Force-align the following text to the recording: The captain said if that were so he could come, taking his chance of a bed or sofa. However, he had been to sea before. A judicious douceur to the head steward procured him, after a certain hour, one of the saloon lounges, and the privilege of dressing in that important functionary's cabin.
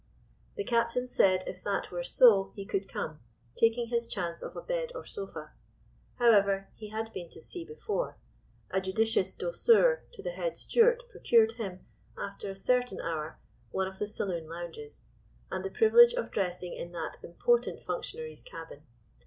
The 0.55 0.63
captain 0.63 1.05
said 1.05 1.43
if 1.45 1.63
that 1.63 1.91
were 1.91 2.03
so 2.03 2.53
he 2.55 2.65
could 2.65 2.89
come, 2.89 3.19
taking 3.55 3.89
his 3.89 4.07
chance 4.07 4.41
of 4.41 4.55
a 4.55 4.61
bed 4.63 4.91
or 4.95 5.05
sofa. 5.05 5.51
However, 6.15 6.69
he 6.73 6.89
had 6.89 7.13
been 7.13 7.29
to 7.29 7.39
sea 7.39 7.63
before. 7.63 8.17
A 8.71 8.81
judicious 8.81 9.31
douceur 9.31 10.01
to 10.13 10.23
the 10.23 10.31
head 10.31 10.57
steward 10.57 11.03
procured 11.11 11.51
him, 11.51 11.85
after 12.17 12.49
a 12.49 12.55
certain 12.55 12.99
hour, 12.99 13.37
one 13.69 13.87
of 13.87 13.99
the 13.99 14.07
saloon 14.07 14.49
lounges, 14.49 15.05
and 15.51 15.63
the 15.63 15.69
privilege 15.69 16.15
of 16.15 16.31
dressing 16.31 16.73
in 16.75 16.91
that 16.93 17.17
important 17.21 17.83
functionary's 17.83 18.41
cabin. 18.41 18.81